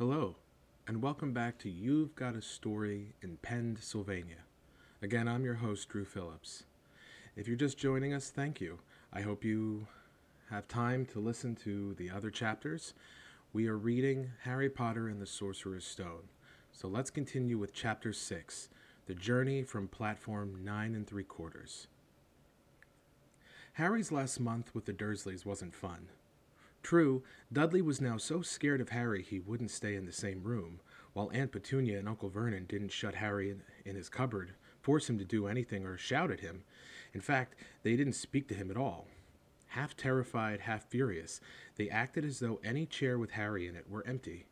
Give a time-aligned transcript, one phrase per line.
[0.00, 0.36] Hello,
[0.86, 4.44] and welcome back to You've Got a Story in Pennsylvania.
[5.02, 6.64] Again, I'm your host, Drew Phillips.
[7.36, 8.78] If you're just joining us, thank you.
[9.12, 9.88] I hope you
[10.48, 12.94] have time to listen to the other chapters.
[13.52, 16.30] We are reading Harry Potter and the Sorcerer's Stone.
[16.72, 18.70] So let's continue with Chapter 6
[19.04, 21.88] The Journey from Platform 9 and 3 Quarters.
[23.74, 26.08] Harry's last month with the Dursleys wasn't fun.
[26.82, 27.22] True,
[27.52, 30.80] Dudley was now so scared of Harry he wouldn't stay in the same room,
[31.12, 35.18] while Aunt Petunia and Uncle Vernon didn't shut Harry in, in his cupboard, force him
[35.18, 36.62] to do anything, or shout at him.
[37.12, 39.06] In fact, they didn't speak to him at all.
[39.68, 41.40] Half terrified, half furious,
[41.76, 44.46] they acted as though any chair with Harry in it were empty.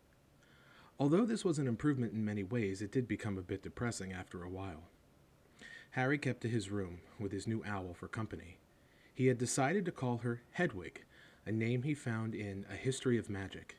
[1.00, 4.42] Although this was an improvement in many ways, it did become a bit depressing after
[4.42, 4.84] a while.
[5.92, 8.58] Harry kept to his room, with his new owl for company.
[9.14, 11.02] He had decided to call her Hedwig,
[11.48, 13.78] a name he found in A History of Magic.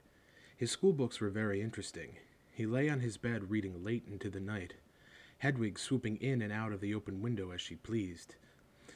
[0.57, 2.15] His school books were very interesting.
[2.51, 4.73] He lay on his bed reading late into the night,
[5.37, 8.33] Hedwig swooping in and out of the open window as she pleased.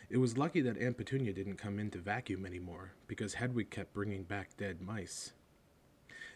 [0.09, 3.93] It was lucky that Aunt Petunia didn't come in to vacuum anymore, because Hedwig kept
[3.93, 5.33] bringing back dead mice.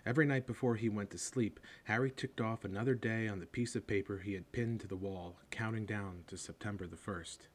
[0.06, 3.76] Every night before he went to sleep, Harry ticked off another day on the piece
[3.76, 7.48] of paper he had pinned to the wall, counting down to September the 1st.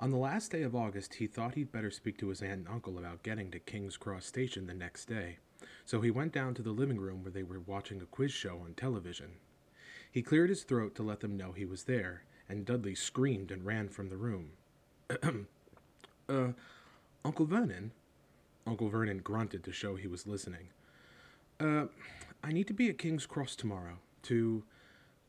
[0.00, 2.68] On the last day of August, he thought he'd better speak to his aunt and
[2.68, 5.38] uncle about getting to King's Cross Station the next day,
[5.84, 8.60] so he went down to the living room where they were watching a quiz show
[8.64, 9.30] on television.
[10.10, 13.64] He cleared his throat to let them know he was there, and Dudley screamed and
[13.64, 14.50] ran from the room.
[16.28, 16.48] uh,
[17.24, 17.92] Uncle Vernon?
[18.66, 20.68] Uncle Vernon grunted to show he was listening.
[21.60, 21.86] Uh,
[22.42, 24.64] I need to be at King's Cross tomorrow to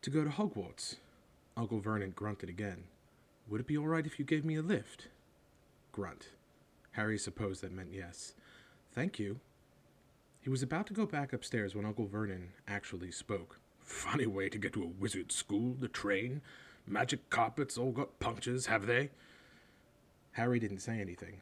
[0.01, 0.97] to go to Hogwarts.
[1.57, 2.83] Uncle Vernon grunted again.
[3.47, 5.07] Would it be all right if you gave me a lift?
[5.91, 6.29] Grunt.
[6.91, 8.33] Harry supposed that meant yes.
[8.93, 9.39] Thank you.
[10.41, 13.59] He was about to go back upstairs when Uncle Vernon actually spoke.
[13.79, 16.41] Funny way to get to a wizard school, the train.
[16.87, 19.09] Magic carpets all got punctures, have they?
[20.33, 21.41] Harry didn't say anything.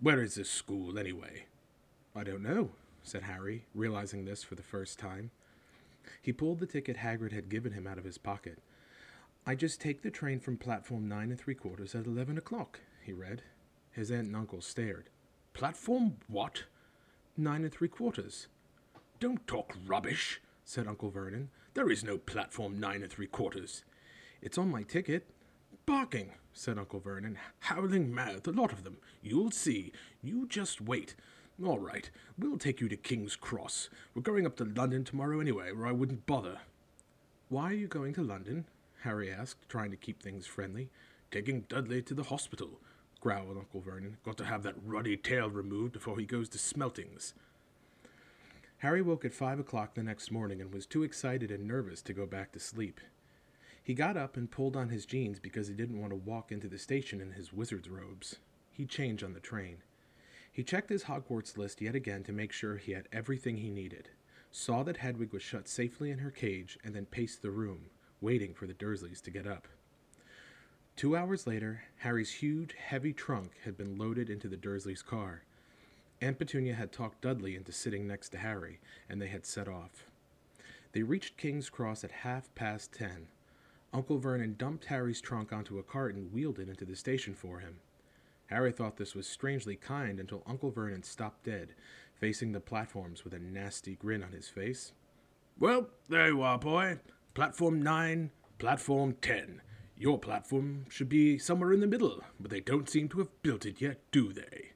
[0.00, 1.46] Where is this school, anyway?
[2.14, 2.70] I don't know,
[3.02, 5.30] said Harry, realizing this for the first time.
[6.20, 8.58] He pulled the ticket Hagrid had given him out of his pocket.
[9.44, 13.12] I just take the train from platform nine and three quarters at eleven o'clock, he
[13.12, 13.42] read.
[13.90, 15.08] His aunt and uncle stared.
[15.52, 16.64] Platform what?
[17.36, 18.46] Nine and three quarters.
[19.18, 21.50] Don't talk rubbish, said Uncle Vernon.
[21.74, 23.84] There is no platform nine and three quarters.
[24.40, 25.28] It's on my ticket.
[25.86, 27.36] Barking, said Uncle Vernon.
[27.60, 28.98] Howling mad, a lot of them.
[29.22, 29.92] You'll see.
[30.22, 31.16] You just wait.
[31.64, 33.90] All right, we'll take you to King's Cross.
[34.14, 36.58] We're going up to London tomorrow anyway, or I wouldn't bother.
[37.48, 38.66] Why are you going to London?
[39.02, 40.88] Harry asked, trying to keep things friendly.
[41.30, 42.80] Taking Dudley to the hospital,
[43.20, 44.18] growled Uncle Vernon.
[44.24, 47.32] Got to have that ruddy tail removed before he goes to Smeltings.
[48.78, 52.12] Harry woke at five o'clock the next morning and was too excited and nervous to
[52.12, 53.00] go back to sleep.
[53.82, 56.68] He got up and pulled on his jeans because he didn't want to walk into
[56.68, 58.36] the station in his wizard's robes.
[58.72, 59.78] He'd change on the train.
[60.52, 64.10] He checked his Hogwarts list yet again to make sure he had everything he needed,
[64.50, 67.86] saw that Hedwig was shut safely in her cage, and then paced the room,
[68.22, 69.68] waiting for the Dursleys to get up.
[70.96, 75.42] Two hours later, Harry's huge, heavy trunk had been loaded into the Dursleys' car.
[76.20, 78.78] Aunt Petunia had talked Dudley into sitting next to Harry,
[79.08, 80.06] and they had set off.
[80.92, 83.26] They reached King's Cross at half past ten,
[83.94, 87.58] Uncle Vernon dumped Harry's trunk onto a cart and wheeled it into the station for
[87.58, 87.80] him.
[88.46, 91.74] Harry thought this was strangely kind until Uncle Vernon stopped dead,
[92.14, 94.92] facing the platforms with a nasty grin on his face.
[95.58, 97.00] Well, there you are, boy.
[97.34, 99.62] Platform 9, platform 10.
[99.96, 103.64] Your platform should be somewhere in the middle, but they don't seem to have built
[103.64, 104.72] it yet, do they?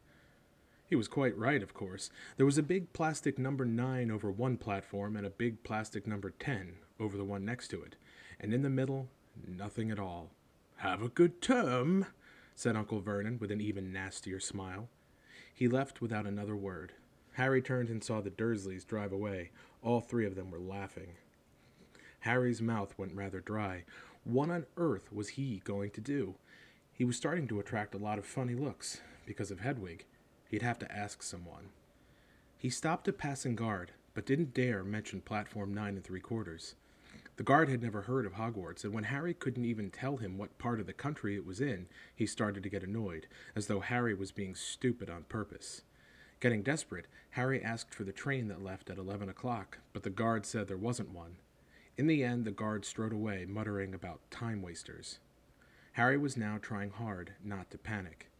[0.88, 2.10] He was quite right, of course.
[2.36, 6.30] There was a big plastic number 9 over one platform and a big plastic number
[6.30, 7.96] 10 over the one next to it
[8.40, 9.08] and in the middle,
[9.46, 10.30] nothing at all.
[10.76, 12.06] Have a good term,
[12.54, 14.88] said Uncle Vernon with an even nastier smile.
[15.52, 16.92] He left without another word.
[17.32, 19.50] Harry turned and saw the Dursleys drive away.
[19.82, 21.14] All three of them were laughing.
[22.20, 23.84] Harry's mouth went rather dry.
[24.24, 26.34] What on earth was he going to do?
[26.92, 29.00] He was starting to attract a lot of funny looks.
[29.26, 30.04] Because of Hedwig,
[30.48, 31.70] he'd have to ask someone.
[32.56, 36.74] He stopped a passing guard, but didn't dare mention platform nine and three quarters.
[37.36, 40.56] The guard had never heard of Hogwarts, and when Harry couldn't even tell him what
[40.56, 44.14] part of the country it was in, he started to get annoyed, as though Harry
[44.14, 45.82] was being stupid on purpose.
[46.40, 50.46] Getting desperate, Harry asked for the train that left at eleven o'clock, but the guard
[50.46, 51.36] said there wasn't one.
[51.98, 55.18] In the end, the guard strode away, muttering about time wasters.
[55.92, 58.30] Harry was now trying hard not to panic.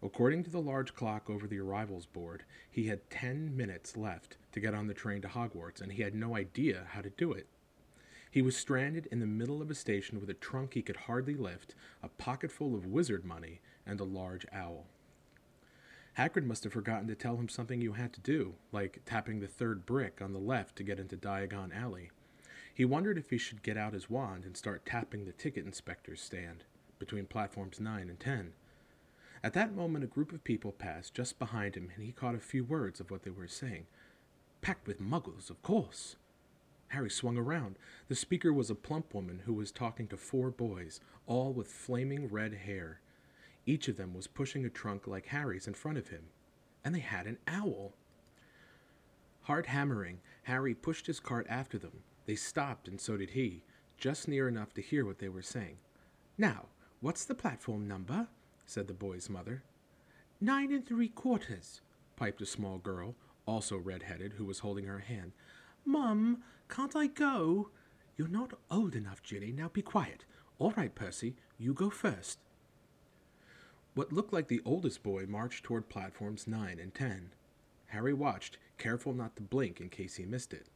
[0.00, 4.60] According to the large clock over the arrivals board, he had 10 minutes left to
[4.60, 7.48] get on the train to Hogwarts, and he had no idea how to do it.
[8.30, 11.34] He was stranded in the middle of a station with a trunk he could hardly
[11.34, 14.86] lift, a pocket full of wizard money, and a large owl.
[16.18, 19.48] Hagrid must have forgotten to tell him something you had to do, like tapping the
[19.48, 22.10] third brick on the left to get into Diagon Alley.
[22.74, 26.22] He wondered if he should get out his wand and start tapping the ticket inspector's
[26.22, 26.64] stand
[26.98, 28.52] between platforms 9 and 10.
[29.44, 32.40] At that moment, a group of people passed just behind him, and he caught a
[32.40, 33.86] few words of what they were saying.
[34.60, 36.16] Packed with muggles, of course.
[36.88, 37.76] Harry swung around.
[38.08, 42.28] The speaker was a plump woman who was talking to four boys, all with flaming
[42.28, 43.00] red hair.
[43.66, 46.26] Each of them was pushing a trunk like Harry's in front of him,
[46.84, 47.94] and they had an owl.
[49.42, 52.04] Heart hammering, Harry pushed his cart after them.
[52.26, 53.64] They stopped, and so did he,
[53.96, 55.76] just near enough to hear what they were saying.
[56.38, 56.66] Now,
[57.00, 58.28] what's the platform number?
[58.66, 59.62] said the boy's mother.
[60.40, 61.80] Nine and three quarters,
[62.16, 63.14] piped a small girl,
[63.46, 65.32] also red-headed, who was holding her hand.
[65.84, 67.70] Mum, can't I go?
[68.16, 69.52] You're not old enough, Ginny.
[69.52, 70.24] Now be quiet.
[70.58, 72.38] All right, Percy, you go first.
[73.94, 77.34] What looked like the oldest boy marched toward platforms 9 and 10.
[77.86, 80.66] Harry watched, careful not to blink in case he missed it.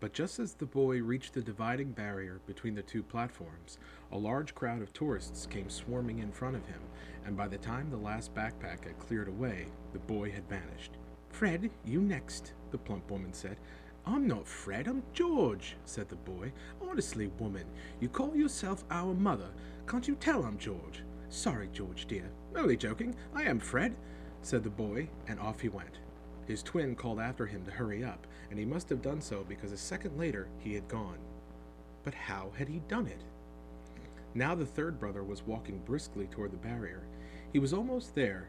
[0.00, 3.78] But just as the boy reached the dividing barrier between the two platforms,
[4.12, 6.80] a large crowd of tourists came swarming in front of him,
[7.24, 10.92] and by the time the last backpack had cleared away, the boy had vanished.
[11.30, 13.56] Fred, you next, the plump woman said.
[14.06, 16.52] I'm not Fred, I'm George, said the boy.
[16.80, 17.66] Honestly, woman,
[18.00, 19.50] you call yourself our mother.
[19.86, 21.02] Can't you tell I'm George?
[21.28, 22.30] Sorry, George, dear.
[22.56, 23.14] Only joking.
[23.34, 23.94] I am Fred,
[24.42, 25.98] said the boy, and off he went.
[26.48, 29.70] His twin called after him to hurry up, and he must have done so because
[29.70, 31.18] a second later he had gone.
[32.04, 33.22] But how had he done it?
[34.34, 37.02] Now the third brother was walking briskly toward the barrier.
[37.52, 38.48] He was almost there,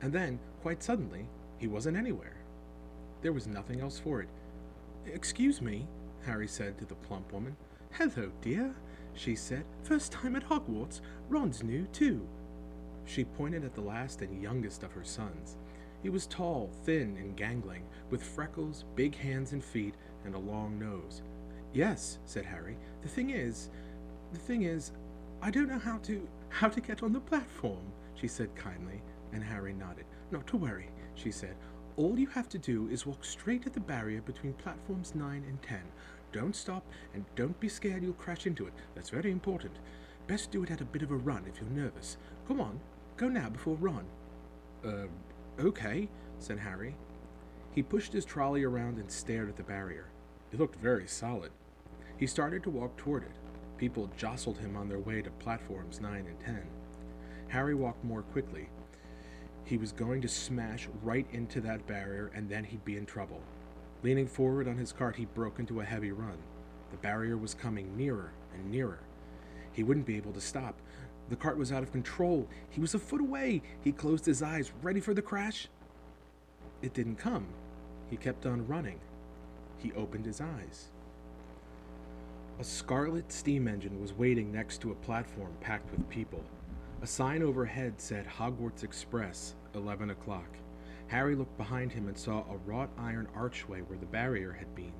[0.00, 1.26] and then, quite suddenly,
[1.58, 2.36] he wasn't anywhere.
[3.20, 4.28] There was nothing else for it.
[5.04, 5.88] Excuse me,
[6.24, 7.56] Harry said to the plump woman.
[7.90, 8.76] Hello, dear,
[9.14, 9.64] she said.
[9.82, 11.00] First time at Hogwarts.
[11.28, 12.28] Ron's new, too.
[13.06, 15.56] She pointed at the last and youngest of her sons.
[16.02, 19.94] He was tall, thin, and gangling, with freckles, big hands and feet,
[20.24, 21.22] and a long nose.
[21.72, 22.76] Yes, said Harry.
[23.02, 23.70] The thing is,
[24.32, 24.92] the thing is,
[25.42, 29.00] I don't know how to how to get on the platform, she said kindly,
[29.32, 30.04] and Harry nodded.
[30.30, 31.54] Not to worry, she said.
[31.96, 35.62] All you have to do is walk straight at the barrier between platforms 9 and
[35.62, 35.78] 10.
[36.32, 38.72] Don't stop, and don't be scared you'll crash into it.
[38.94, 39.76] That's very important.
[40.26, 42.16] Best do it at a bit of a run if you're nervous.
[42.48, 42.80] Come on,
[43.16, 44.04] go now before Ron.
[44.84, 45.06] Uh,
[45.60, 46.08] okay,
[46.38, 46.96] said Harry.
[47.72, 50.06] He pushed his trolley around and stared at the barrier.
[50.52, 51.52] It looked very solid.
[52.16, 53.32] He started to walk toward it.
[53.78, 56.62] People jostled him on their way to platforms 9 and 10.
[57.48, 58.68] Harry walked more quickly.
[59.64, 63.40] He was going to smash right into that barrier and then he'd be in trouble.
[64.02, 66.38] Leaning forward on his cart, he broke into a heavy run.
[66.90, 69.00] The barrier was coming nearer and nearer.
[69.72, 70.74] He wouldn't be able to stop.
[71.30, 72.48] The cart was out of control.
[72.70, 73.62] He was a foot away.
[73.82, 75.68] He closed his eyes, ready for the crash.
[76.82, 77.46] It didn't come.
[78.10, 78.98] He kept on running.
[79.78, 80.88] He opened his eyes.
[82.58, 86.42] A scarlet steam engine was waiting next to a platform packed with people.
[87.00, 90.48] A sign overhead said Hogwarts Express, 11 o'clock.
[91.06, 94.92] Harry looked behind him and saw a wrought iron archway where the barrier had been,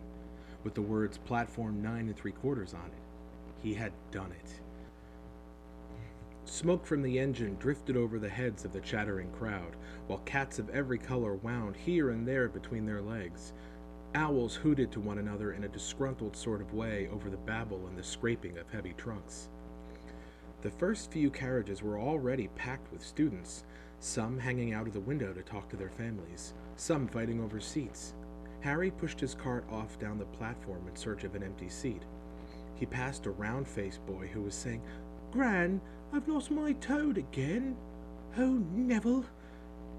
[0.65, 3.63] with the words Platform 9 and 3 quarters on it.
[3.63, 4.61] He had done it.
[6.51, 9.77] Smoke from the engine drifted over the heads of the chattering crowd,
[10.09, 13.53] while cats of every color wound here and there between their legs.
[14.17, 17.97] Owls hooted to one another in a disgruntled sort of way over the babble and
[17.97, 19.49] the scraping of heavy trunks.
[20.63, 23.63] The first few carriages were already packed with students,
[24.01, 28.15] some hanging out of the window to talk to their families, some fighting over seats.
[28.59, 32.03] Harry pushed his cart off down the platform in search of an empty seat.
[32.75, 34.83] He passed a round faced boy who was saying,
[35.33, 35.81] Gran,
[36.13, 37.77] I've lost my toad again.
[38.37, 39.25] Oh, Neville,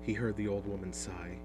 [0.02, 1.38] he heard the old woman sigh.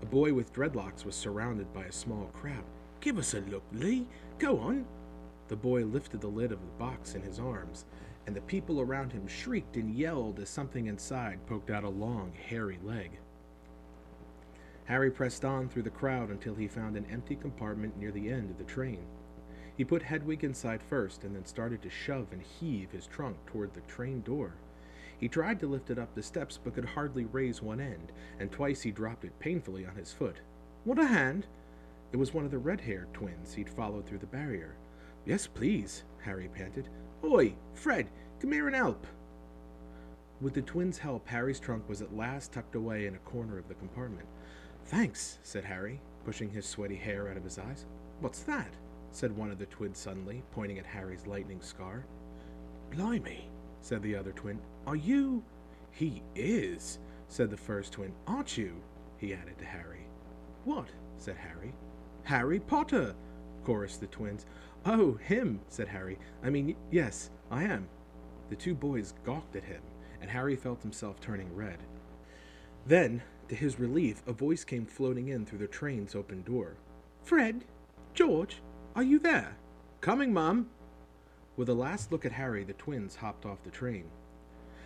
[0.00, 2.64] A boy with dreadlocks was surrounded by a small crowd.
[3.00, 4.06] Give us a look, Lee.
[4.38, 4.86] Go on.
[5.48, 7.84] The boy lifted the lid of the box in his arms,
[8.26, 12.32] and the people around him shrieked and yelled as something inside poked out a long,
[12.32, 13.18] hairy leg.
[14.86, 18.50] Harry pressed on through the crowd until he found an empty compartment near the end
[18.50, 19.04] of the train.
[19.78, 23.72] He put Hedwig inside first and then started to shove and heave his trunk toward
[23.72, 24.54] the train door.
[25.18, 28.50] He tried to lift it up the steps but could hardly raise one end, and
[28.50, 30.40] twice he dropped it painfully on his foot.
[30.84, 31.46] Want a hand?
[32.10, 34.74] It was one of the red haired twins he'd followed through the barrier.
[35.24, 36.88] Yes, please, Harry panted.
[37.22, 39.06] Oi, Fred, come here and help.
[40.40, 43.68] With the twins' help, Harry's trunk was at last tucked away in a corner of
[43.68, 44.26] the compartment.
[44.86, 47.86] Thanks, said Harry, pushing his sweaty hair out of his eyes.
[48.20, 48.72] What's that?
[49.12, 52.04] Said one of the twins suddenly, pointing at Harry's lightning scar.
[52.90, 53.48] Blimey,
[53.80, 54.58] said the other twin.
[54.86, 55.42] Are you?
[55.90, 56.98] He is,
[57.28, 58.12] said the first twin.
[58.26, 58.74] Aren't you?
[59.18, 60.06] he added to Harry.
[60.64, 60.88] What?
[61.16, 61.72] said Harry.
[62.22, 63.14] Harry Potter,
[63.64, 64.46] chorused the twins.
[64.84, 66.18] Oh, him, said Harry.
[66.42, 67.88] I mean, yes, I am.
[68.50, 69.82] The two boys gawked at him,
[70.20, 71.78] and Harry felt himself turning red.
[72.86, 76.76] Then, to his relief, a voice came floating in through the train's open door.
[77.24, 77.64] Fred?
[78.14, 78.62] George?
[78.98, 79.56] Are you there?
[80.00, 80.70] Coming, Mum.
[81.56, 84.06] With a last look at Harry, the twins hopped off the train.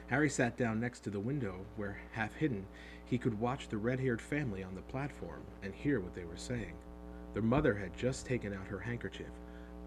[0.08, 2.66] Harry sat down next to the window, where, half hidden,
[3.06, 6.36] he could watch the red haired family on the platform and hear what they were
[6.36, 6.74] saying.
[7.32, 9.32] Their mother had just taken out her handkerchief.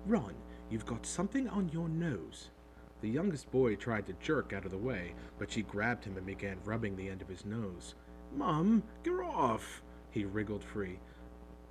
[0.07, 0.33] Ron,
[0.71, 2.49] you've got something on your nose.
[3.01, 6.25] The youngest boy tried to jerk out of the way, but she grabbed him and
[6.25, 7.93] began rubbing the end of his nose.
[8.35, 9.83] Mum, get off!
[10.09, 10.97] He wriggled free.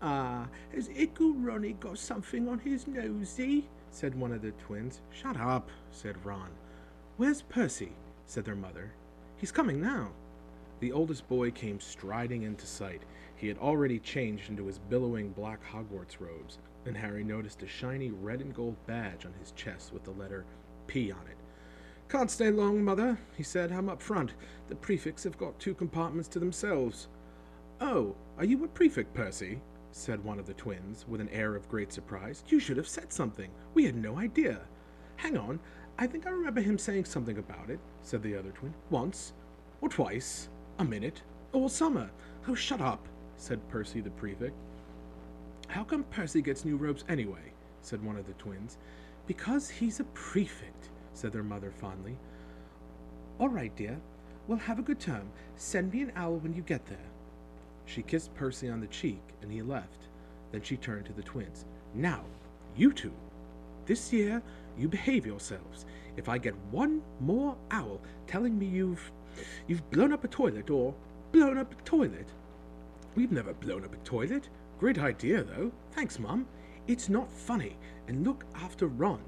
[0.02, 3.68] Ah, has Ickle Ronnie got something on his nosey?
[3.90, 5.00] said one of the twins.
[5.10, 6.50] Shut up, said Ron.
[7.16, 7.92] Where's Percy?
[8.26, 8.92] said their mother.
[9.36, 10.10] He's coming now.
[10.80, 13.02] The oldest boy came striding into sight.
[13.36, 18.10] He had already changed into his billowing black Hogwarts robes, and Harry noticed a shiny
[18.10, 20.44] red and gold badge on his chest with the letter
[20.86, 21.36] P on it.
[22.08, 23.72] Can't stay long, Mother, he said.
[23.72, 24.34] I'm up front.
[24.68, 27.08] The prefects have got two compartments to themselves.
[27.80, 29.60] Oh, are you a prefect, Percy?
[29.94, 32.42] Said one of the twins, with an air of great surprise.
[32.48, 33.48] You should have said something.
[33.74, 34.58] We had no idea.
[35.16, 35.60] Hang on,
[35.96, 38.74] I think I remember him saying something about it, said the other twin.
[38.90, 39.34] Once.
[39.80, 40.48] Or twice.
[40.80, 41.22] A minute.
[41.52, 42.10] All summer.
[42.48, 44.56] Oh, shut up, said Percy the prefect.
[45.68, 47.52] How come Percy gets new robes anyway?
[47.80, 48.78] said one of the twins.
[49.28, 52.16] Because he's a prefect, said their mother fondly.
[53.38, 54.00] All right, dear.
[54.48, 55.30] Well, have a good term.
[55.54, 57.13] Send me an owl when you get there.
[57.86, 60.08] She kissed Percy on the cheek, and he left.
[60.52, 61.64] Then she turned to the twins.
[61.94, 62.24] Now,
[62.76, 63.12] you two.
[63.86, 64.42] This year,
[64.78, 65.84] you behave yourselves.
[66.16, 69.12] If I get one more owl telling me you've
[69.66, 70.94] you've blown up a toilet or
[71.32, 72.28] blown up a toilet.
[73.14, 74.48] We've never blown up a toilet.
[74.78, 75.70] Great idea, though.
[75.92, 76.46] Thanks, Mum.
[76.86, 77.76] It's not funny.
[78.08, 79.22] And look after Ron.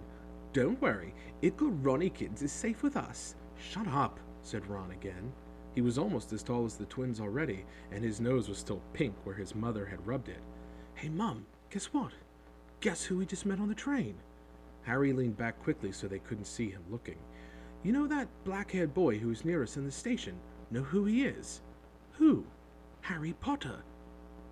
[0.52, 1.14] Don't worry.
[1.42, 3.34] Ickle Ronniekins is safe with us.
[3.58, 5.32] Shut up, said Ron again.
[5.76, 9.14] He was almost as tall as the twins already, and his nose was still pink
[9.24, 10.40] where his mother had rubbed it.
[10.94, 12.12] Hey, Mum, guess what?
[12.80, 14.14] Guess who we just met on the train?
[14.84, 17.18] Harry leaned back quickly so they couldn't see him looking.
[17.82, 20.38] You know that black haired boy who was near us in the station?
[20.70, 21.60] Know who he is?
[22.12, 22.46] Who?
[23.02, 23.82] Harry Potter.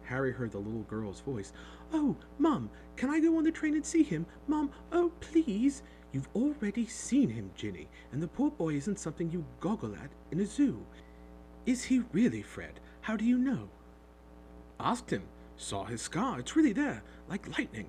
[0.02, 1.54] Harry heard the little girl's voice.
[1.94, 4.26] Oh, Mum, can I go on the train and see him?
[4.46, 5.82] Mum, oh, please.
[6.12, 10.40] You've already seen him, Ginny, and the poor boy isn't something you goggle at in
[10.40, 10.84] a zoo.
[11.66, 12.80] Is he really, Fred?
[13.00, 13.68] How do you know?
[14.78, 15.22] Asked him.
[15.56, 16.40] Saw his scar.
[16.40, 17.86] It's really there, like lightning.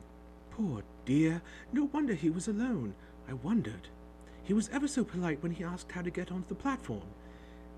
[0.51, 1.41] Poor dear.
[1.73, 2.93] No wonder he was alone.
[3.27, 3.89] I wondered.
[4.43, 7.07] He was ever so polite when he asked how to get onto the platform.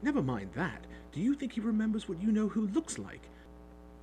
[0.02, 0.86] Never mind that.
[1.12, 3.30] Do you think he remembers what you know who looks like?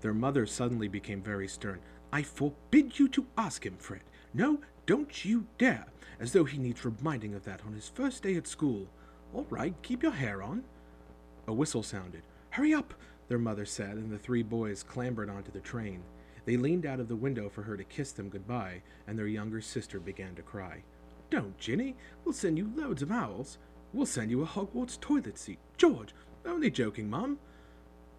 [0.01, 1.81] Their mother suddenly became very stern.
[2.13, 4.03] I forbid you to ask him, Fred.
[4.33, 5.87] No, don't you dare,
[6.19, 8.89] as though he needs reminding of that on his first day at school.
[9.33, 10.65] All right, keep your hair on.
[11.47, 12.23] A whistle sounded.
[12.51, 12.95] Hurry up,
[13.29, 16.03] their mother said, and the three boys clambered onto the train.
[16.45, 19.61] They leaned out of the window for her to kiss them goodbye, and their younger
[19.61, 20.83] sister began to cry.
[21.31, 21.97] Don't, Ginny.
[22.25, 23.59] We'll send you loads of owls.
[23.93, 25.59] We'll send you a Hogwarts toilet seat.
[25.77, 27.39] George, only joking, Mum.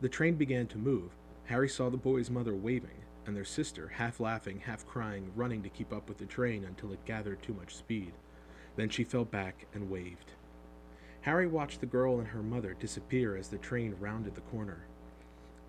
[0.01, 1.11] The train began to move.
[1.45, 5.69] Harry saw the boy's mother waving, and their sister, half laughing, half crying, running to
[5.69, 8.13] keep up with the train until it gathered too much speed.
[8.75, 10.31] Then she fell back and waved.
[11.25, 14.85] Harry watched the girl and her mother disappear as the train rounded the corner.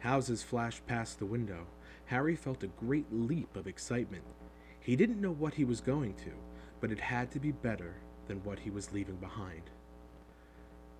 [0.00, 1.66] Houses flashed past the window.
[2.04, 4.22] Harry felt a great leap of excitement.
[4.80, 6.32] He didn't know what he was going to,
[6.78, 7.94] but it had to be better
[8.26, 9.62] than what he was leaving behind.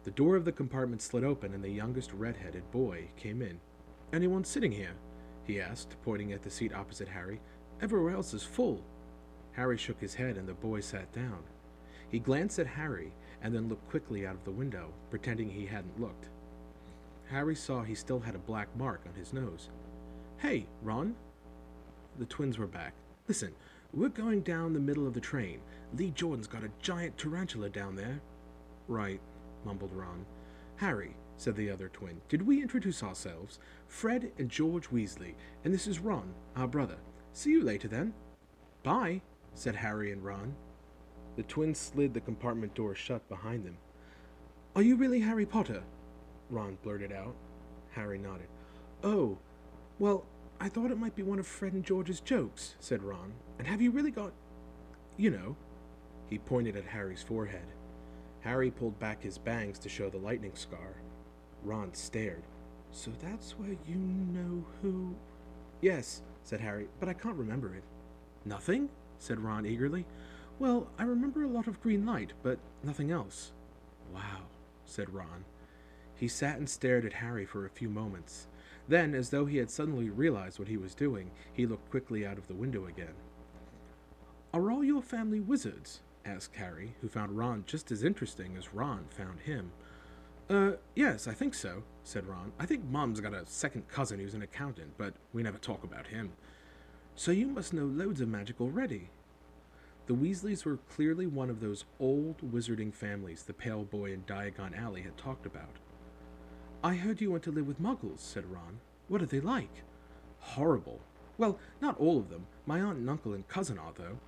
[0.05, 3.61] The door of the compartment slid open and the youngest red-headed boy came in.
[4.15, 4.95] Anyone sitting here?
[5.45, 7.43] he asked, pointing at the seat opposite Harry.
[7.83, 8.83] Everywhere else is full.
[9.53, 11.43] Harry shook his head and the boy sat down.
[12.11, 16.01] He glanced at Harry and then looked quickly out of the window, pretending he hadn't
[16.01, 16.29] looked.
[17.29, 19.71] Harry saw he still had a black mark on his nose.
[20.39, 21.15] Hey, Ron.
[22.19, 22.95] The twins were back.
[23.29, 23.53] Listen,
[23.93, 25.61] we're going down the middle of the train.
[25.97, 28.21] Lee Jordan's got a giant tarantula down there.
[28.89, 29.21] Right,
[29.65, 30.25] mumbled Ron.
[30.77, 33.59] Harry, said the other twin, did we introduce ourselves?
[33.89, 35.35] Fred and George Weasley,
[35.65, 36.97] and this is Ron, our brother.
[37.33, 38.15] See you later then.
[38.83, 39.21] Bye,
[39.55, 40.55] said Harry and Ron.
[41.37, 43.77] The twins slid the compartment door shut behind them.
[44.75, 45.83] Are you really Harry Potter?
[46.51, 47.35] Ron blurted out.
[47.93, 48.49] Harry nodded.
[49.05, 49.39] Oh,
[49.99, 50.25] well,
[50.61, 53.33] I thought it might be one of Fred and George's jokes, said Ron.
[53.59, 54.33] And have you really got.
[55.17, 55.57] You know.
[56.29, 57.67] He pointed at Harry's forehead.
[58.41, 61.01] Harry pulled back his bangs to show the lightning scar.
[61.63, 62.43] Ron stared.
[62.91, 65.15] So that's where you know who.
[65.81, 67.83] Yes, said Harry, but I can't remember it.
[68.45, 68.89] Nothing?
[69.19, 70.07] said Ron eagerly.
[70.59, 73.53] Well, I remember a lot of green light, but nothing else.
[74.15, 74.45] Wow,
[74.87, 75.45] said Ron.
[76.15, 78.47] He sat and stared at Harry for a few moments.
[78.89, 82.39] Then, as though he had suddenly realized what he was doing, he looked quickly out
[82.39, 83.15] of the window again.
[84.55, 86.01] Are all your family wizards?
[86.25, 89.73] asked Harry, who found Ron just as interesting as Ron found him.
[90.49, 92.53] Uh, yes, I think so, said Ron.
[92.59, 96.07] I think Mom's got a second cousin who's an accountant, but we never talk about
[96.07, 96.33] him.
[97.15, 99.11] So you must know loads of magic already.
[100.07, 104.79] The Weasleys were clearly one of those old wizarding families the pale boy in Diagon
[104.79, 105.81] Alley had talked about.
[106.85, 108.79] I heard you went to live with muggles, said Ron.
[109.09, 109.83] What are they like?
[110.39, 111.01] Horrible.
[111.39, 112.47] Well, not all of them.
[112.67, 114.19] My aunt and uncle and cousin are, though.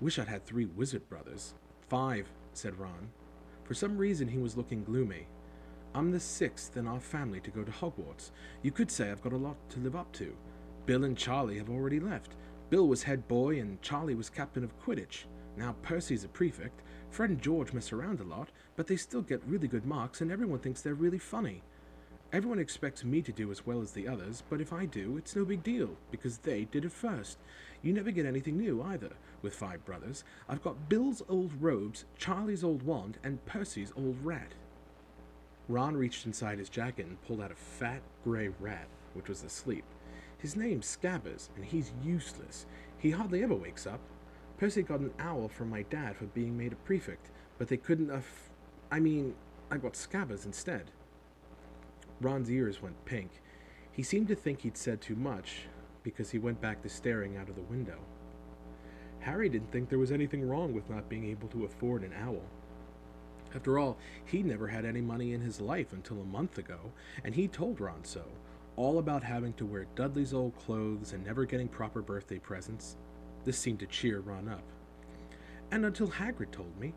[0.00, 1.54] Wish I'd had three wizard brothers.
[1.90, 3.10] Five, said Ron.
[3.64, 5.26] For some reason, he was looking gloomy.
[5.94, 8.30] I'm the sixth in our family to go to Hogwarts.
[8.62, 10.34] You could say I've got a lot to live up to.
[10.86, 12.36] Bill and Charlie have already left.
[12.70, 15.24] Bill was head boy and Charlie was captain of Quidditch.
[15.56, 16.82] Now Percy's a prefect.
[17.10, 20.30] Fred and George mess around a lot, but they still get really good marks and
[20.30, 21.62] everyone thinks they're really funny.
[22.30, 25.34] Everyone expects me to do as well as the others, but if I do, it's
[25.34, 27.38] no big deal, because they did it first.
[27.80, 30.24] You never get anything new, either, with five brothers.
[30.46, 34.52] I've got Bill's old robes, Charlie's old wand, and Percy's old rat.
[35.70, 39.84] Ron reached inside his jacket and pulled out a fat, gray rat, which was asleep.
[40.38, 42.66] His name's Scabbers, and he's useless.
[42.96, 44.00] He hardly ever wakes up.
[44.56, 48.10] Percy got an owl from my dad for being made a prefect, but they couldn't
[48.10, 48.50] aff-
[48.90, 49.34] I mean,
[49.70, 50.90] I got Scabbers instead.
[52.20, 53.30] Ron's ears went pink.
[53.92, 55.66] He seemed to think he'd said too much,
[56.02, 57.98] because he went back to staring out of the window.
[59.20, 62.42] Harry didn't think there was anything wrong with not being able to afford an owl.
[63.54, 66.92] After all, he'd never had any money in his life until a month ago,
[67.24, 68.24] and he told Ron so,
[68.78, 72.96] all about having to wear Dudley's old clothes and never getting proper birthday presents.
[73.44, 74.62] This seemed to cheer Ron up.
[75.72, 76.94] And until Hagrid told me,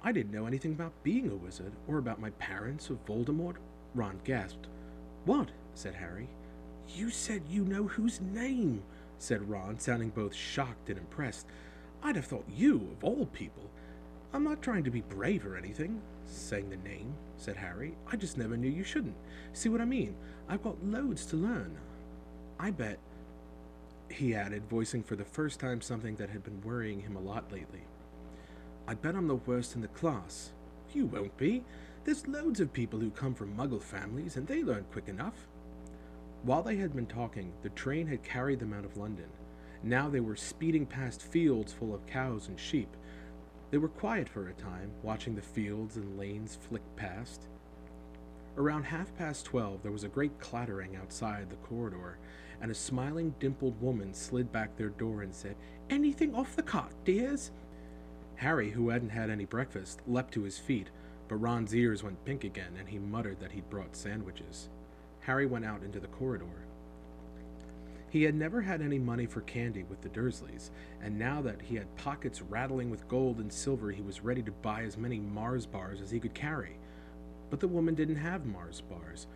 [0.00, 3.56] I didn't know anything about being a wizard, or about my parents, or Voldemort.
[3.96, 4.68] Ron gasped.
[5.24, 5.50] What?
[5.74, 6.28] said Harry.
[6.88, 8.84] You said you know whose name,
[9.18, 11.46] said Ron, sounding both shocked and impressed.
[12.02, 13.70] I'd have thought you, of all people.
[14.34, 17.94] I'm not trying to be brave or anything, saying the name, said Harry.
[18.10, 19.14] I just never knew you shouldn't.
[19.52, 20.16] See what I mean?
[20.48, 21.78] I've got loads to learn.
[22.58, 22.98] I bet,
[24.10, 27.52] he added, voicing for the first time something that had been worrying him a lot
[27.52, 27.82] lately.
[28.88, 30.50] I bet I'm the worst in the class.
[30.92, 31.62] You won't be.
[32.02, 35.46] There's loads of people who come from muggle families, and they learn quick enough.
[36.42, 39.28] While they had been talking, the train had carried them out of London.
[39.84, 42.88] Now they were speeding past fields full of cows and sheep,
[43.74, 47.48] they were quiet for a time, watching the fields and lanes flick past.
[48.56, 52.18] Around half past twelve, there was a great clattering outside the corridor,
[52.60, 55.56] and a smiling, dimpled woman slid back their door and said,
[55.90, 57.50] Anything off the cart, dears?
[58.36, 60.90] Harry, who hadn't had any breakfast, leapt to his feet,
[61.26, 64.68] but Ron's ears went pink again, and he muttered that he'd brought sandwiches.
[65.18, 66.68] Harry went out into the corridor.
[68.14, 70.70] He had never had any money for candy with the Dursleys,
[71.02, 74.52] and now that he had pockets rattling with gold and silver, he was ready to
[74.52, 76.76] buy as many Mars bars as he could carry.
[77.50, 79.26] But the woman didn't have Mars bars.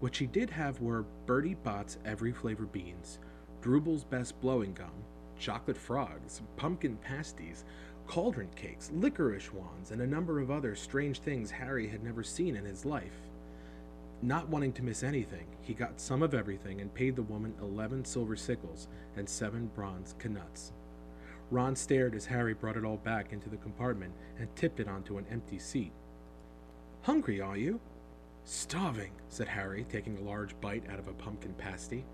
[0.00, 3.18] What she did have were Bertie Bott's every flavor beans,
[3.60, 5.04] Drooble's best blowing gum,
[5.38, 7.66] chocolate frogs, pumpkin pasties,
[8.06, 12.56] cauldron cakes, licorice wands, and a number of other strange things Harry had never seen
[12.56, 13.28] in his life.
[14.24, 18.04] Not wanting to miss anything, he got some of everything and paid the woman eleven
[18.04, 20.72] silver sickles and seven bronze knuts.
[21.50, 25.18] Ron stared as Harry brought it all back into the compartment and tipped it onto
[25.18, 25.92] an empty seat.
[27.02, 27.80] Hungry, are you?
[28.44, 32.04] Starving, said Harry, taking a large bite out of a pumpkin pasty.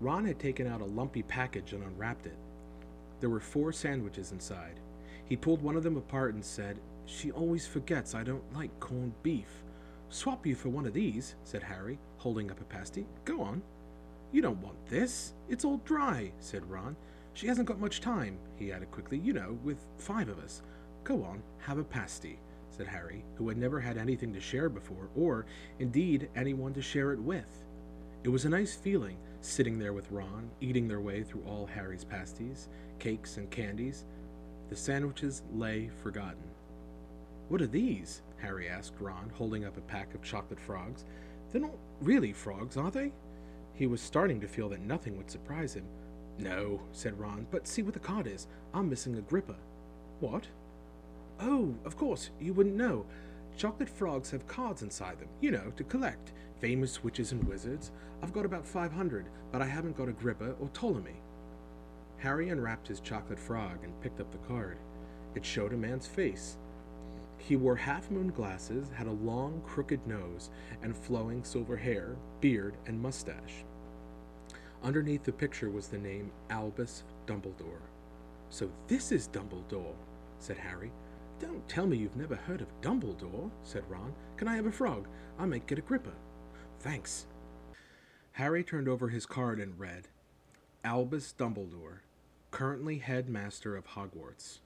[0.00, 2.36] Ron had taken out a lumpy package and unwrapped it.
[3.20, 4.80] There were four sandwiches inside.
[5.26, 9.14] He pulled one of them apart and said, She always forgets I don't like corned
[9.22, 9.62] beef.
[10.14, 13.04] Swap you for one of these, said Harry, holding up a pasty.
[13.24, 13.60] Go on.
[14.30, 15.32] You don't want this.
[15.48, 16.94] It's all dry, said Ron.
[17.32, 20.62] She hasn't got much time, he added quickly, you know, with five of us.
[21.02, 22.38] Go on, have a pasty,
[22.70, 25.46] said Harry, who had never had anything to share before, or,
[25.80, 27.64] indeed, anyone to share it with.
[28.22, 32.04] It was a nice feeling, sitting there with Ron, eating their way through all Harry's
[32.04, 32.68] pasties,
[33.00, 34.04] cakes, and candies.
[34.68, 36.44] The sandwiches lay forgotten.
[37.48, 38.22] What are these?
[38.38, 41.04] Harry asked Ron, holding up a pack of chocolate frogs.
[41.50, 43.12] They're not really frogs, are they?
[43.74, 45.86] He was starting to feel that nothing would surprise him.
[46.38, 48.46] No, said Ron, but see what the card is.
[48.72, 49.56] I'm missing Agrippa.
[50.20, 50.48] What?
[51.40, 53.06] Oh, of course, you wouldn't know.
[53.56, 56.32] Chocolate frogs have cards inside them, you know, to collect.
[56.60, 57.92] Famous witches and wizards.
[58.22, 61.20] I've got about 500, but I haven't got Agrippa or Ptolemy.
[62.18, 64.78] Harry unwrapped his chocolate frog and picked up the card.
[65.34, 66.56] It showed a man's face.
[67.44, 70.48] He wore half moon glasses, had a long, crooked nose,
[70.82, 73.66] and flowing silver hair, beard, and mustache.
[74.82, 77.82] Underneath the picture was the name Albus Dumbledore.
[78.48, 79.94] So this is Dumbledore,
[80.38, 80.90] said Harry.
[81.38, 84.14] Don't tell me you've never heard of Dumbledore, said Ron.
[84.38, 85.06] Can I have a frog?
[85.38, 86.12] I might get Agrippa.
[86.80, 87.26] Thanks.
[88.32, 90.08] Harry turned over his card and read
[90.82, 91.98] Albus Dumbledore,
[92.50, 94.60] currently headmaster of Hogwarts.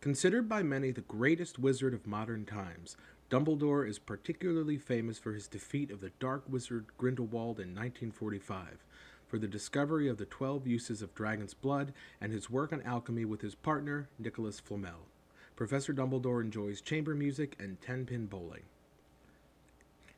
[0.00, 2.96] Considered by many the greatest wizard of modern times,
[3.30, 8.84] Dumbledore is particularly famous for his defeat of the dark wizard Grindelwald in 1945,
[9.26, 13.24] for the discovery of the 12 uses of dragon's blood, and his work on alchemy
[13.24, 15.08] with his partner, Nicholas Flamel.
[15.56, 18.62] Professor Dumbledore enjoys chamber music and ten-pin bowling.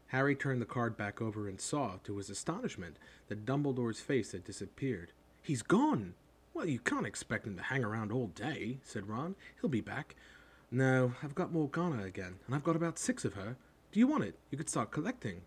[0.09, 2.97] Harry turned the card back over and saw, to his astonishment,
[3.29, 5.13] that Dumbledore's face had disappeared.
[5.43, 6.15] He's gone!
[6.59, 9.37] Well, you can't expect him to hang around all day, said Ron.
[9.61, 10.17] He'll be back.
[10.73, 13.57] No, I've got Morgana again, and I've got about six of her.
[13.93, 14.35] Do you want it?
[14.51, 15.43] You could start collecting.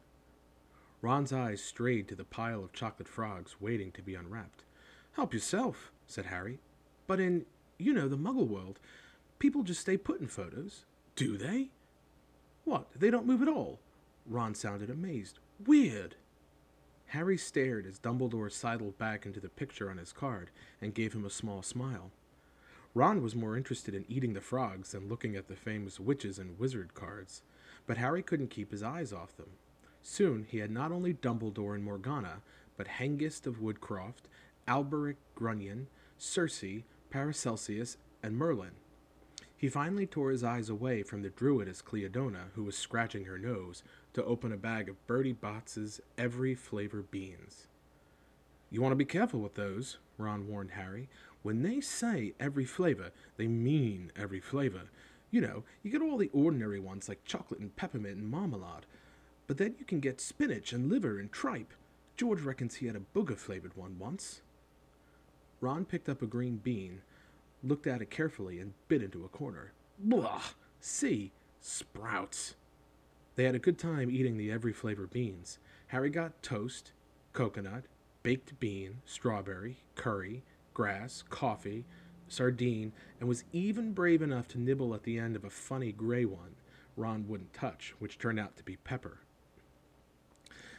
[1.02, 4.64] Ron's eyes strayed to the pile of chocolate frogs waiting to be unwrapped.
[5.12, 6.60] Help yourself, said Harry.
[7.08, 7.46] But in,
[7.78, 8.80] you know, the muggle world,
[9.38, 10.86] people just stay put in photos.
[11.18, 11.72] Do they?
[12.64, 13.82] What, they don't move at all?
[14.26, 15.40] Ron sounded amazed.
[15.66, 16.16] Weird.
[17.12, 21.26] Harry stared as Dumbledore sidled back into the picture on his card and gave him
[21.26, 22.10] a small smile.
[22.94, 26.58] Ron was more interested in eating the frogs than looking at the famous witches and
[26.58, 27.42] wizard cards,
[27.86, 29.50] but Harry couldn't keep his eyes off them.
[30.02, 32.44] Soon he had not only Dumbledore and Morgana,
[32.78, 34.30] but Hengist of Woodcroft,
[34.66, 36.64] Alberic Grunnion, Circe,
[37.10, 38.72] Paracelsus, and Merlin.
[39.62, 43.84] He finally tore his eyes away from the druidess Cliodna, who was scratching her nose,
[44.14, 47.68] to open a bag of Bertie Bott's every flavor beans.
[48.72, 51.10] You want to be careful with those, Ron warned Harry.
[51.44, 54.90] When they say every flavor, they mean every flavor.
[55.30, 58.88] You know, you get all the ordinary ones like chocolate and peppermint and marmalade,
[59.46, 61.72] but then you can get spinach and liver and tripe.
[62.18, 64.42] George reckons he had a booger flavored one once.
[65.60, 67.04] Ron picked up a green bean
[67.64, 69.74] looked at it carefully, and bit into a corner.
[70.00, 70.42] Blah!
[70.80, 71.32] See?
[71.60, 72.56] Sprouts.
[73.36, 75.60] They had a good time eating the every flavor beans.
[75.88, 76.92] Harry got toast,
[77.34, 77.84] coconut,
[78.24, 80.44] baked bean, strawberry, curry,
[80.74, 81.86] grass, coffee,
[82.28, 86.26] sardine, and was even brave enough to nibble at the end of a funny gray
[86.26, 86.56] one
[86.98, 89.20] Ron wouldn't touch, which turned out to be pepper.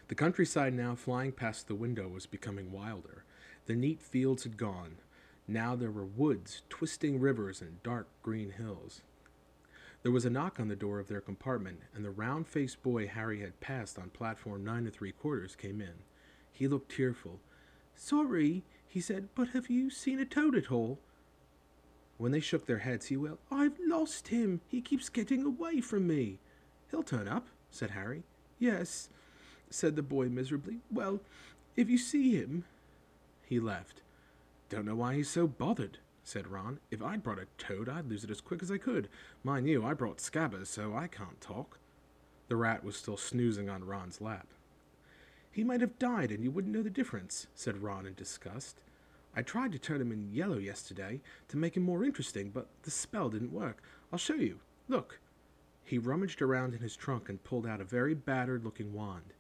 [0.09, 3.25] The countryside now flying past the window was becoming wilder.
[3.67, 4.97] The neat fields had gone.
[5.49, 9.03] Now there were woods, twisting rivers, and dark green hills.
[10.03, 13.07] There was a knock on the door of their compartment, and the round faced boy
[13.07, 15.95] Harry had passed on platform nine and three quarters came in.
[16.51, 17.41] He looked tearful.
[17.95, 20.99] Sorry, he said, but have you seen a toad at all?
[22.19, 24.61] When they shook their heads, he wailed, I've lost him.
[24.69, 26.39] He keeps getting away from me.
[26.91, 28.23] He'll turn up, said Harry.
[28.59, 29.09] Yes,
[29.71, 30.79] said the boy miserably.
[30.91, 31.21] Well,
[31.77, 32.65] if you see him.
[33.45, 34.03] He left.
[34.73, 36.81] Don't know why he's so bothered, said Ron.
[36.91, 39.11] If I'd brought a toad, I'd lose it as quick as I could.
[39.45, 41.79] Mind you, I brought Scabbers, so I can't talk.
[42.49, 44.47] The rat was still snoozing on Ron's lap.
[45.51, 48.81] He might have died and you wouldn't know the difference, said Ron in disgust.
[49.37, 52.91] I tried to turn him in yellow yesterday to make him more interesting, but the
[52.91, 53.83] spell didn't work.
[54.11, 54.61] I'll show you.
[54.89, 55.21] Look.
[55.85, 59.35] He rummaged around in his trunk and pulled out a very battered looking wand.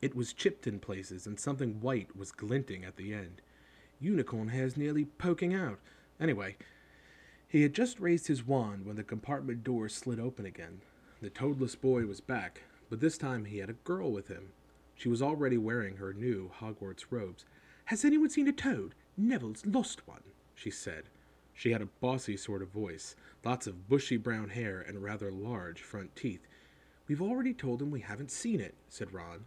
[0.00, 3.42] It was chipped in places, and something white was glinting at the end
[4.00, 5.78] unicorn hairs nearly poking out.
[6.20, 6.56] Anyway,
[7.48, 10.82] he had just raised his wand when the compartment door slid open again.
[11.20, 14.52] The toadless boy was back, but this time he had a girl with him.
[14.94, 17.44] She was already wearing her new Hogwarts robes.
[17.86, 18.94] Has anyone seen a toad?
[19.16, 20.22] Neville's lost one,
[20.54, 21.04] she said.
[21.54, 25.82] She had a bossy sort of voice, lots of bushy brown hair, and rather large
[25.82, 26.46] front teeth.
[27.08, 29.46] We've already told him we haven't seen it, said Ron.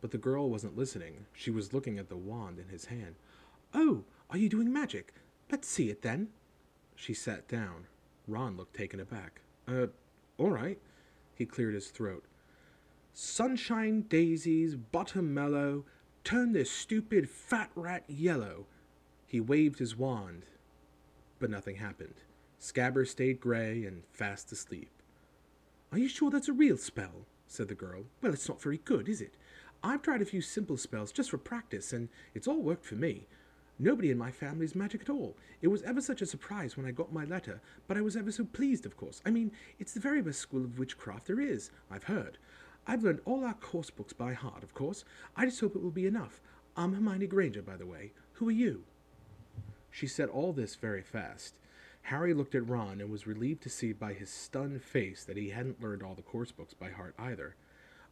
[0.00, 1.26] But the girl wasn't listening.
[1.32, 3.16] She was looking at the wand in his hand.
[3.74, 5.12] Oh, are you doing magic?
[5.50, 6.28] Let's see it then.
[6.94, 7.86] She sat down.
[8.26, 9.40] Ron looked taken aback.
[9.66, 9.86] Uh,
[10.36, 10.78] all right.
[11.34, 12.24] He cleared his throat.
[13.12, 15.84] Sunshine daisies, bottom mellow,
[16.24, 18.66] turn this stupid fat rat yellow.
[19.26, 20.44] He waved his wand,
[21.38, 22.14] but nothing happened.
[22.60, 24.90] Scabber stayed gray and fast asleep.
[25.92, 27.26] Are you sure that's a real spell?
[27.46, 28.04] said the girl.
[28.20, 29.34] Well, it's not very good, is it?
[29.82, 33.26] I've tried a few simple spells just for practice, and it's all worked for me.
[33.80, 35.36] Nobody in my family is magic at all.
[35.62, 38.32] It was ever such a surprise when I got my letter, but I was ever
[38.32, 39.22] so pleased, of course.
[39.24, 42.38] I mean, it's the very best school of witchcraft there is, I've heard.
[42.88, 45.04] I've learned all our course books by heart, of course.
[45.36, 46.40] I just hope it will be enough.
[46.76, 48.12] I'm Hermione Granger, by the way.
[48.34, 48.82] Who are you?
[49.90, 51.54] She said all this very fast.
[52.02, 55.50] Harry looked at Ron and was relieved to see by his stunned face that he
[55.50, 57.54] hadn't learned all the course books by heart either.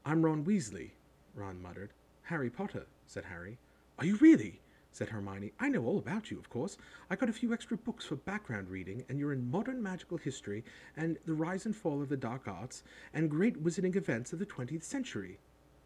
[0.04, 0.90] I'm Ron Weasley,
[1.34, 1.92] Ron muttered.
[2.24, 3.58] Harry Potter, said Harry.
[3.98, 4.60] Are you really?
[4.96, 5.52] Said Hermione.
[5.60, 6.78] I know all about you, of course.
[7.10, 10.64] I got a few extra books for background reading, and you're in modern magical history,
[10.96, 12.82] and the rise and fall of the dark arts,
[13.12, 15.38] and great wizarding events of the 20th century.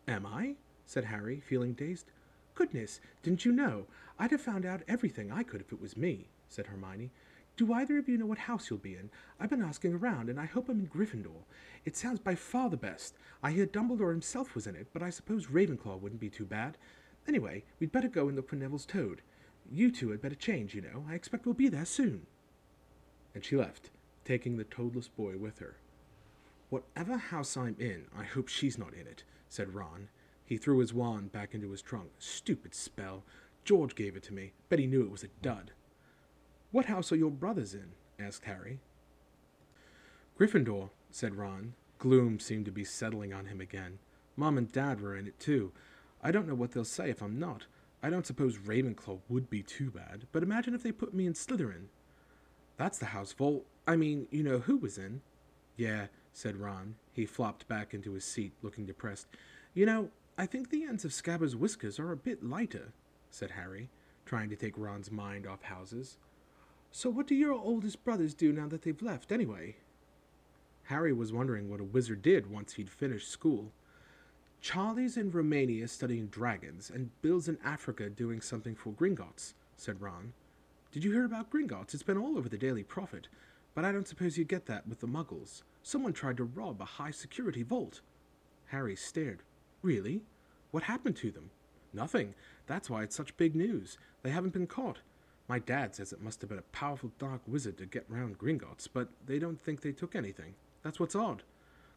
[0.06, 0.54] Am I?
[0.86, 2.12] said Harry, feeling dazed.
[2.54, 3.86] Goodness, didn't you know?
[4.16, 7.10] I'd have found out everything I could if it was me, said Hermione.
[7.56, 9.10] Do either of you know what house you'll be in?
[9.40, 11.42] I've been asking around, and I hope I'm in Gryffindor.
[11.84, 13.16] It sounds by far the best.
[13.42, 16.78] I hear Dumbledore himself was in it, but I suppose Ravenclaw wouldn't be too bad.
[17.28, 19.22] Anyway, we'd better go and look for Neville's toad.
[19.70, 21.04] You two had better change, you know.
[21.08, 22.26] I expect we'll be there soon.
[23.34, 23.90] And she left,
[24.24, 25.76] taking the toadless boy with her.
[26.70, 30.08] Whatever house I'm in, I hope she's not in it, said Ron.
[30.44, 32.10] He threw his wand back into his trunk.
[32.18, 33.24] Stupid spell.
[33.64, 34.52] George gave it to me.
[34.68, 35.72] Bet he knew it was a dud.
[36.72, 37.92] What house are your brothers in?
[38.18, 38.80] asked Harry.
[40.38, 41.74] Gryffindor, said Ron.
[41.98, 43.98] Gloom seemed to be settling on him again.
[44.36, 45.72] Mom and Dad were in it, too.
[46.22, 47.66] I don't know what they'll say if I'm not.
[48.02, 51.34] I don't suppose Ravenclaw would be too bad, but imagine if they put me in
[51.34, 51.86] Slytherin.
[52.76, 53.64] That's the house Vol.
[53.86, 55.20] I mean, you know who was in.
[55.76, 56.96] Yeah, said Ron.
[57.12, 59.26] He flopped back into his seat, looking depressed.
[59.74, 62.92] You know, I think the ends of Scabbers' whiskers are a bit lighter,
[63.30, 63.90] said Harry,
[64.24, 66.16] trying to take Ron's mind off houses.
[66.90, 69.76] So what do your oldest brothers do now that they've left, anyway?
[70.84, 73.72] Harry was wondering what a wizard did once he'd finished school.
[74.60, 80.34] Charlie's in Romania studying dragons, and Bill's in Africa doing something for Gringotts, said Ron.
[80.92, 81.94] Did you hear about Gringotts?
[81.94, 83.28] It's been all over the Daily Prophet,
[83.74, 85.62] but I don't suppose you get that with the muggles.
[85.82, 88.02] Someone tried to rob a high security vault.
[88.66, 89.42] Harry stared.
[89.80, 90.20] Really?
[90.72, 91.50] What happened to them?
[91.94, 92.34] Nothing.
[92.66, 93.96] That's why it's such big news.
[94.22, 94.98] They haven't been caught.
[95.48, 98.88] My dad says it must have been a powerful dark wizard to get round Gringotts,
[98.92, 100.54] but they don't think they took anything.
[100.82, 101.44] That's what's odd.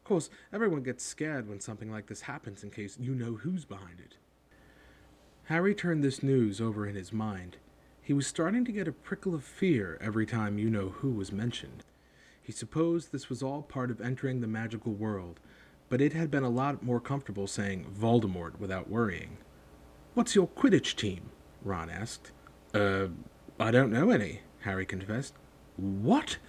[0.04, 3.64] Of course, everyone gets scared when something like this happens in case you know who's
[3.64, 4.18] behind it.
[5.46, 7.56] Harry turned this news over in his mind.
[8.02, 11.32] He was starting to get a prickle of fear every time you know who was
[11.32, 11.86] mentioned.
[12.42, 15.40] He supposed this was all part of entering the magical world,
[15.88, 19.38] but it had been a lot more comfortable saying Voldemort without worrying.
[20.16, 21.30] What's your Quidditch team?
[21.64, 22.34] Ron asked.
[22.74, 23.08] Uh,
[23.58, 25.34] I don't know any, Harry confessed.
[25.78, 26.40] What?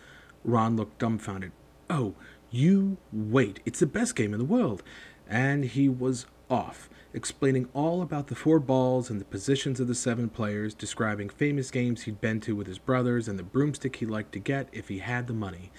[0.43, 1.53] Ron looked dumbfounded.
[1.89, 2.15] Oh,
[2.57, 3.61] you wait.
[3.65, 4.83] It's the best game in the world.
[5.29, 9.95] And he was off, explaining all about the four balls and the positions of the
[9.95, 14.07] seven players, describing famous games he'd been to with his brothers and the broomstick he
[14.07, 15.71] liked to get if he had the money.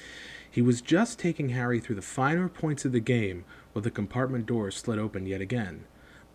[0.49, 4.45] He was just taking Harry through the finer points of the game when the compartment
[4.45, 5.85] door slid open yet again.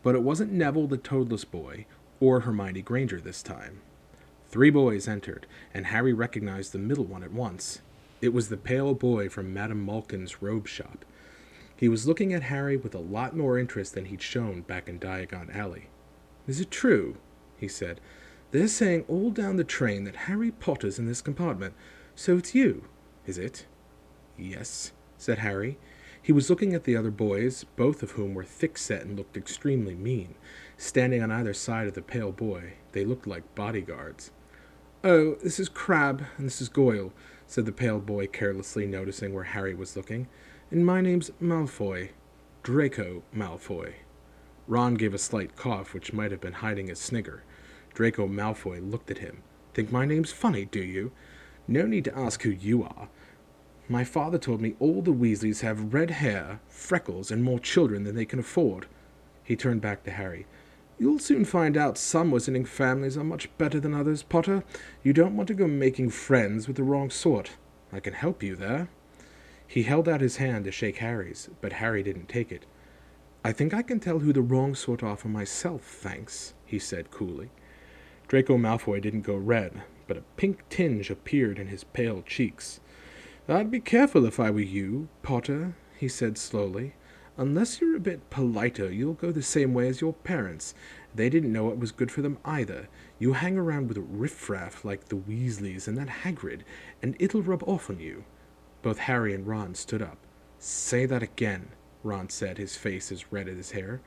[0.03, 1.87] But it wasn't Neville the Toadless Boy
[2.21, 3.81] or Hermione Granger this time.
[4.49, 7.81] Three boys entered, and Harry recognized the middle one at once.
[8.21, 11.05] It was the pale boy from Madame Malkin's robe shop.
[11.75, 15.01] He was looking at Harry with a lot more interest than he'd shown back in
[15.01, 15.89] Diagon Alley.
[16.47, 17.17] Is it true?
[17.57, 18.01] he said.
[18.51, 21.75] They're saying all down the train that Harry Potter's in this compartment.
[22.15, 22.85] So it's you,
[23.27, 23.65] is it?
[24.37, 25.79] Yes, said Harry.
[26.21, 29.39] He was looking at the other boys, both of whom were thick set and looked
[29.39, 30.35] extremely mean.
[30.77, 34.31] Standing on either side of the pale boy, they looked like bodyguards.
[35.03, 37.15] Oh, this is Crabbe, and this is Goyle
[37.47, 40.29] said the pale boy carelessly, noticing where Harry was looking.
[40.71, 42.11] And my name's Malfoy.
[42.63, 43.95] Draco Malfoy.
[44.69, 47.43] Ron gave a slight cough, which might have been hiding a snigger.
[47.95, 49.43] Draco Malfoy looked at him.
[49.73, 51.13] Think my name's funny, do you?
[51.67, 53.09] No need to ask who you are.
[53.89, 58.15] My father told me all the Weasleys have red hair, freckles, and more children than
[58.15, 58.87] they can afford.
[59.43, 60.47] He turned back to Harry.
[61.01, 64.65] You'll soon find out some wizarding families are much better than others, Potter.
[65.03, 67.53] You don't want to go making friends with the wrong sort.
[67.91, 68.91] I can help you there.
[69.67, 72.67] He held out his hand to shake Harry's, but Harry didn't take it.
[73.43, 77.11] I think I can tell who the wrong sort are for myself, thanks, he said
[77.11, 77.49] coolly.
[78.29, 82.79] Draco Malfoy didn't go red, but a pink tinge appeared in his pale cheeks.
[83.49, 86.93] I'd be careful if I were you, Potter, he said slowly.
[87.41, 90.75] Unless you're a bit politer, you'll go the same way as your parents.
[91.15, 92.87] They didn't know it was good for them either.
[93.19, 96.65] You hang around with riffraff like the Weasleys and that Hagrid,
[97.01, 98.25] and it'll rub off on you.
[98.83, 100.19] Both Harry and Ron stood up.
[100.59, 101.71] Say that again,
[102.03, 104.03] Ron said, his face as red as his hair.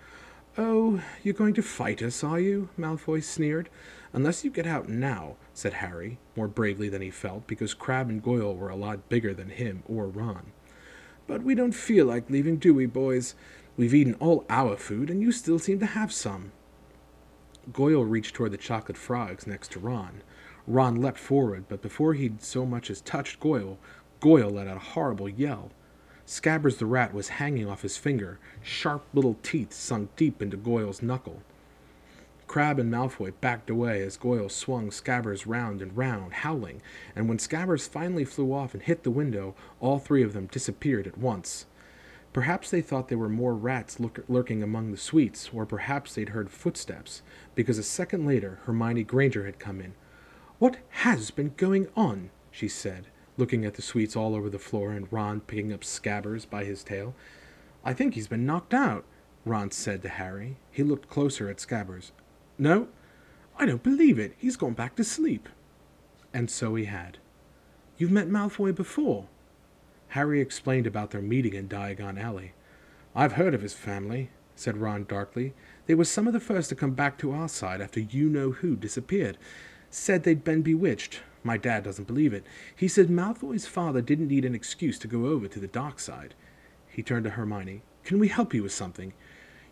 [0.56, 2.70] Oh, you're going to fight us, are you?
[2.78, 3.68] Malfoy sneered.
[4.14, 8.22] Unless you get out now, said Harry, more bravely than he felt, because Crabbe and
[8.22, 10.52] Goyle were a lot bigger than him or Ron.
[11.28, 13.36] But we don't feel like leaving, do we, boys?
[13.78, 16.52] We've eaten all our food, and you still seem to have some.
[17.72, 20.22] Goyle reached toward the chocolate frogs next to Ron.
[20.68, 23.80] Ron leapt forward, but before he'd so much as touched Goyle,
[24.20, 25.72] Goyle let out a horrible yell.
[26.26, 31.02] Scabbers the rat was hanging off his finger, sharp little teeth sunk deep into Goyle's
[31.02, 31.42] knuckle.
[32.54, 36.84] Crabbe and Malfoy backed away as Goyle swung Scabbers round and round, howling,
[37.16, 41.08] and when Scabbers finally flew off and hit the window, all three of them disappeared
[41.08, 41.66] at once.
[42.32, 46.52] Perhaps they thought there were more rats lurking among the sweets, or perhaps they'd heard
[46.52, 47.24] footsteps,
[47.56, 49.96] because a second later Hermione Granger had come in.
[50.60, 52.30] What has been going on?
[52.52, 56.48] she said looking at the sweets all over the floor and Ron picking up Scabbers
[56.48, 57.16] by his tail.
[57.84, 59.06] I think he's been knocked out,
[59.44, 60.58] Ron said to Harry.
[60.70, 62.12] He looked closer at Scabbers.
[62.58, 62.88] No,
[63.58, 64.36] I don't believe it.
[64.38, 65.50] He's gone back to sleep.
[66.34, 67.18] And so he had.
[67.98, 69.28] You've met Malfoy before?
[70.10, 72.54] Harry explained about their meeting in Diagon Alley.
[73.16, 75.54] I've heard of his family, said Ron darkly.
[75.86, 78.52] They were some of the first to come back to our side after you know
[78.52, 79.38] who disappeared.
[79.90, 81.22] Said they'd been bewitched.
[81.44, 82.46] My dad doesn't believe it.
[82.76, 86.34] He said Malfoy's father didn't need an excuse to go over to the dark side.
[86.88, 87.82] He turned to Hermione.
[88.04, 89.14] Can we help you with something?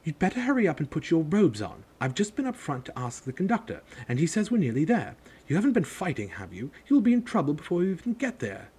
[0.03, 1.83] You'd better hurry up and put your robes on.
[1.99, 5.15] I've just been up front to ask the conductor, and he says we're nearly there.
[5.47, 6.71] You haven't been fighting, have you?
[6.87, 8.69] You'll be in trouble before we even get there.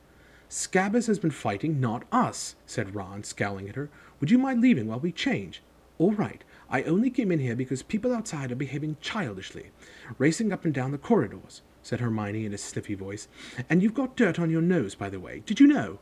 [0.48, 3.88] Scabbers has been fighting, not us, said Ron, scowling at her.
[4.20, 5.62] Would you mind leaving while we change?
[5.98, 6.44] All right.
[6.68, 9.70] I only came in here because people outside are behaving childishly,
[10.18, 13.28] racing up and down the corridors said Hermione in a sniffy voice.
[13.68, 15.42] And you've got dirt on your nose, by the way.
[15.44, 15.98] Did you know?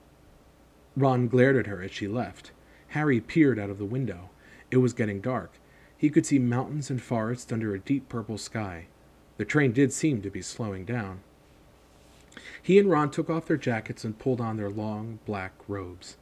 [0.96, 2.52] Ron glared at her as she left.
[2.88, 4.30] Harry peered out of the window.
[4.70, 5.52] It was getting dark.
[5.96, 8.86] He could see mountains and forests under a deep purple sky.
[9.36, 11.20] The train did seem to be slowing down.
[12.62, 16.16] He and Ron took off their jackets and pulled on their long, black robes.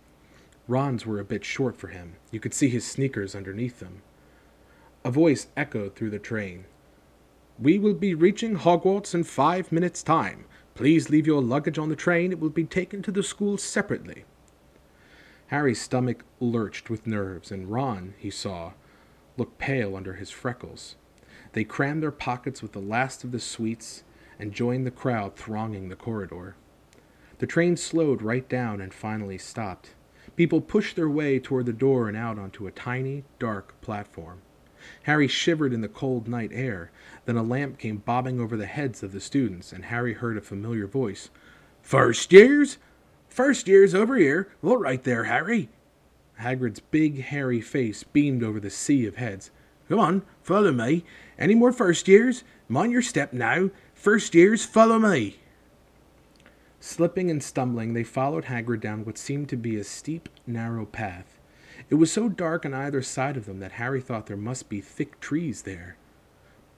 [0.67, 2.15] Ron's were a bit short for him.
[2.31, 4.03] You could see his sneakers underneath them.
[5.05, 6.65] A voice echoed through the train.
[7.59, 10.45] We will be reaching Hogwarts in five minutes' time.
[10.75, 12.31] Please leave your luggage on the train.
[12.31, 14.25] It will be taken to the school separately.
[15.49, 18.73] Harry's stomach lurched with nerves, and Ron, he saw,
[19.37, 20.97] looked pale under his freckles.
[21.53, 24.05] They crammed their pockets with the last of the sweets
[24.39, 26.55] and joined the crowd thronging the corridor.
[27.39, 29.95] The train slowed right down and finally stopped.
[30.37, 34.43] People pushed their way toward the door and out onto a tiny, dark platform.
[35.05, 36.91] Harry shivered in the cold night air.
[37.25, 40.43] Then a lamp came bobbing over the heads of the students, and Harry heard a
[40.43, 41.31] familiar voice.
[41.83, 42.79] First years?
[43.29, 44.49] First years over here.
[44.63, 45.69] All right there, Harry.
[46.41, 49.51] Hagrid's big, hairy face beamed over the sea of heads.
[49.89, 51.05] Come on, follow me.
[51.39, 52.45] Any more first years?
[52.69, 53.71] Mind your step now.
[53.95, 55.41] First years, follow me.
[56.81, 61.39] Slipping and stumbling, they followed Hagrid down what seemed to be a steep, narrow path.
[61.91, 64.81] It was so dark on either side of them that Harry thought there must be
[64.81, 65.97] thick trees there.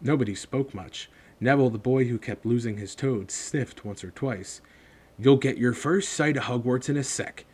[0.00, 1.10] Nobody spoke much.
[1.40, 4.60] Neville, the boy who kept losing his toad, sniffed once or twice.
[5.22, 7.44] You'll get your first sight of Hogwarts in a sec,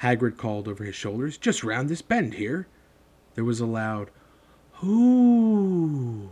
[0.00, 1.36] Hagrid called over his shoulders.
[1.36, 2.66] Just round this bend here.
[3.34, 4.10] There was a loud,
[4.74, 6.30] Hoo!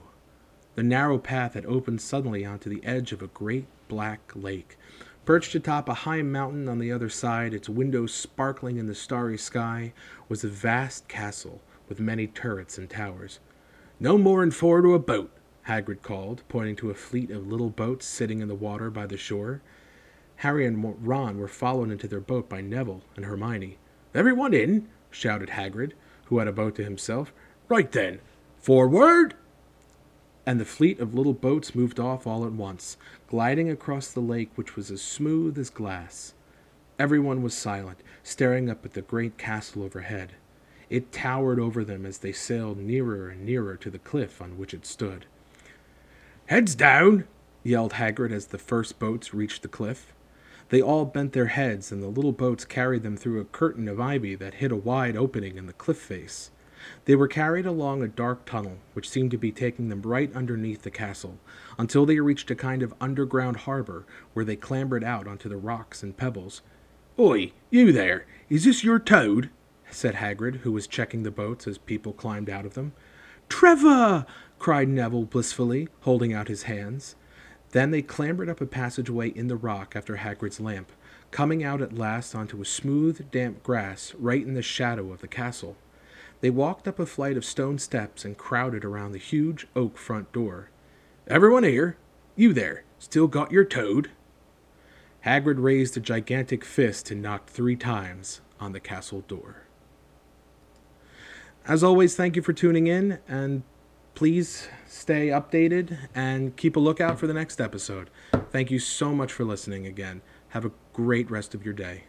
[0.77, 4.79] The narrow path had opened suddenly onto the edge of a great black lake.
[5.27, 9.37] Perched atop a high mountain on the other side, its windows sparkling in the starry
[9.37, 9.92] sky,
[10.31, 13.40] was a vast castle with many turrets and towers.
[14.01, 15.31] No more more'n four to a boat,
[15.66, 19.18] Hagrid called, pointing to a fleet of little boats sitting in the water by the
[19.18, 19.61] shore.
[20.38, 23.77] Harry and Ron were followed into their boat by Neville and Hermione.
[24.14, 25.92] Everyone in, shouted Hagrid,
[26.27, 27.33] who had a boat to himself.
[27.68, 28.20] Right then,
[28.57, 29.35] forward!
[30.46, 32.96] and the fleet of little boats moved off all at once,
[33.27, 36.35] gliding across the lake which was as smooth as glass.
[36.98, 40.35] Everyone was silent, staring up at the great castle overhead.
[40.88, 44.73] It towered over them as they sailed nearer and nearer to the cliff on which
[44.73, 45.27] it stood.
[46.46, 47.27] Heads down!
[47.62, 50.15] yelled Hagrid as the first boats reached the cliff.
[50.71, 54.00] They all bent their heads, and the little boats carried them through a curtain of
[54.00, 56.50] ivy that hid a wide opening in the cliff face.
[57.06, 60.83] They were carried along a dark tunnel, which seemed to be taking them right underneath
[60.83, 61.38] the castle,
[61.79, 64.04] until they reached a kind of underground harbor,
[64.35, 66.62] where they clambered out onto the rocks and pebbles.
[67.19, 68.27] Oi, you there!
[68.48, 69.50] Is this your toad?
[69.90, 72.92] said Hagrid, who was checking the boats as people climbed out of them.
[73.48, 74.27] Trevor!
[74.58, 77.16] cried Neville blissfully, holding out his hands.
[77.73, 80.90] Then they clambered up a passageway in the rock after Hagrid's lamp,
[81.31, 85.29] coming out at last onto a smooth, damp grass right in the shadow of the
[85.29, 85.77] castle.
[86.40, 90.33] They walked up a flight of stone steps and crowded around the huge oak front
[90.33, 90.71] door.
[91.27, 91.96] Everyone here?
[92.37, 94.10] You there, still got your toad?
[95.27, 99.64] Hagrid raised a gigantic fist and knocked three times on the castle door.
[101.66, 103.62] As always, thank you for tuning in, and
[104.19, 108.10] please stay updated and keep a lookout for the next episode.
[108.50, 110.23] Thank you so much for listening again.
[110.48, 112.02] Have a great rest of your day.